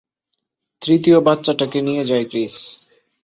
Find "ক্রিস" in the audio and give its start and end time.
2.25-2.55